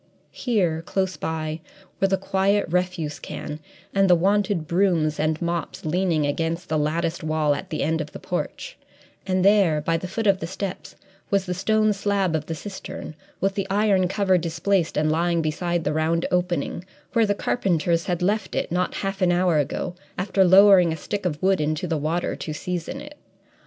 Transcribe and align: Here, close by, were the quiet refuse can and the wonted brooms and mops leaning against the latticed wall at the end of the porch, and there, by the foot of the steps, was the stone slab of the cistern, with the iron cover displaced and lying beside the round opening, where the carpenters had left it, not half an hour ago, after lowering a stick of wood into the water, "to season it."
Here, 0.31 0.81
close 0.81 1.15
by, 1.15 1.61
were 1.99 2.07
the 2.07 2.17
quiet 2.17 2.65
refuse 2.67 3.19
can 3.19 3.59
and 3.93 4.09
the 4.09 4.15
wonted 4.15 4.65
brooms 4.67 5.19
and 5.19 5.39
mops 5.39 5.85
leaning 5.85 6.25
against 6.25 6.69
the 6.69 6.79
latticed 6.79 7.23
wall 7.23 7.53
at 7.53 7.69
the 7.69 7.83
end 7.83 8.01
of 8.01 8.11
the 8.11 8.17
porch, 8.17 8.79
and 9.27 9.45
there, 9.45 9.79
by 9.79 9.97
the 9.97 10.07
foot 10.07 10.25
of 10.25 10.39
the 10.39 10.47
steps, 10.47 10.95
was 11.29 11.45
the 11.45 11.53
stone 11.53 11.93
slab 11.93 12.35
of 12.35 12.47
the 12.47 12.55
cistern, 12.55 13.13
with 13.39 13.53
the 13.53 13.67
iron 13.69 14.07
cover 14.07 14.39
displaced 14.39 14.97
and 14.97 15.11
lying 15.11 15.39
beside 15.39 15.83
the 15.83 15.93
round 15.93 16.25
opening, 16.31 16.83
where 17.13 17.27
the 17.27 17.35
carpenters 17.35 18.05
had 18.05 18.23
left 18.23 18.55
it, 18.55 18.71
not 18.71 18.95
half 19.05 19.21
an 19.21 19.31
hour 19.31 19.59
ago, 19.59 19.93
after 20.17 20.43
lowering 20.43 20.91
a 20.91 20.97
stick 20.97 21.27
of 21.27 21.39
wood 21.43 21.61
into 21.61 21.85
the 21.85 21.95
water, 21.95 22.35
"to 22.35 22.53
season 22.53 23.01
it." 23.01 23.19